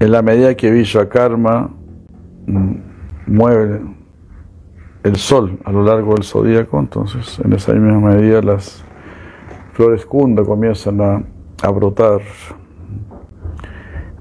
[0.00, 1.70] En la medida que Vishwakarma
[2.46, 2.72] mm,
[3.26, 3.80] mueve
[5.02, 8.84] el sol a lo largo del zodíaco, entonces en esa misma medida las
[9.72, 11.22] flores kunda comienzan a,
[11.62, 12.20] a brotar.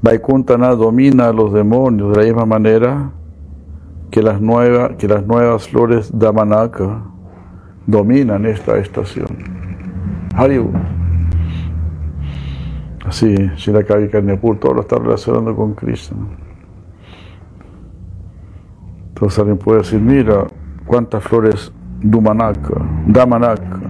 [0.00, 3.10] Vaikuntana domina a los demonios de la misma manera
[4.10, 7.02] que las, nuevas que las nuevas flores Damanaka
[7.86, 9.28] dominan esta estación.
[10.34, 10.70] Haribu.
[13.06, 16.18] Así, Shirakavi Kanyapur, todo lo está relacionando con Krishna.
[19.08, 20.46] Entonces alguien puede decir, mira,
[20.86, 22.74] cuántas flores Dumanaka,
[23.06, 23.80] Damanaka.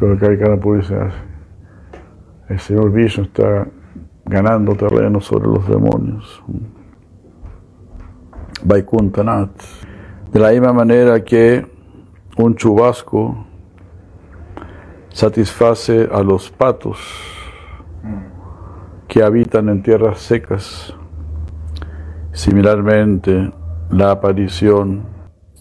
[0.00, 0.96] Pero Kavi Kanyapur dice,
[2.48, 3.66] el señor Vishnu está
[4.24, 6.42] ganando terreno sobre los demonios.
[8.64, 9.62] Vaikuntanath.
[10.32, 11.66] De la misma manera que
[12.38, 13.46] un chubasco
[15.14, 16.98] satisface a los patos
[19.06, 20.92] que habitan en tierras secas.
[22.32, 23.52] Similarmente,
[23.90, 25.04] la aparición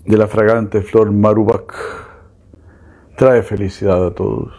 [0.05, 1.71] de la fragante flor Marubak
[3.15, 4.51] trae felicidad a todos.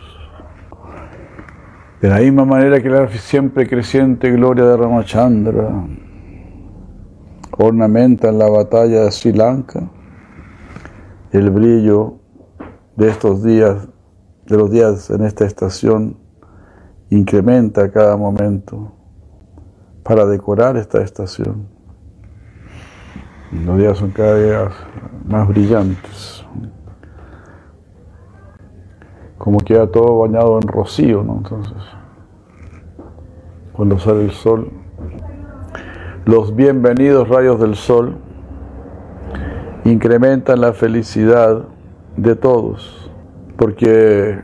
[2.00, 5.70] De la misma manera que la siempre creciente gloria de Ramachandra
[7.58, 9.90] ornamenta en la batalla de Sri Lanka,
[11.33, 12.20] el brillo
[12.94, 13.88] de estos días,
[14.46, 16.16] de los días en esta estación,
[17.10, 18.92] incrementa cada momento
[20.02, 21.66] para decorar esta estación.
[23.52, 24.68] Los días son cada día
[25.24, 26.44] más brillantes.
[29.38, 31.36] Como queda todo bañado en rocío, ¿no?
[31.36, 31.82] Entonces,
[33.72, 34.70] cuando sale el sol,
[36.24, 38.16] los bienvenidos rayos del sol
[39.84, 41.64] incrementan la felicidad
[42.16, 43.03] de todos
[43.56, 44.42] porque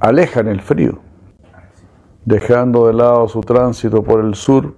[0.00, 1.00] alejan el frío,
[2.24, 4.76] dejando de lado su tránsito por el sur,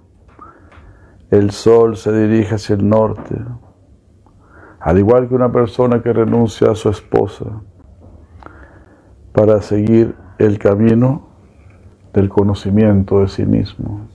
[1.31, 3.35] el sol se dirige hacia el norte,
[4.79, 7.45] al igual que una persona que renuncia a su esposa
[9.33, 11.27] para seguir el camino
[12.13, 14.07] del conocimiento de sí mismo.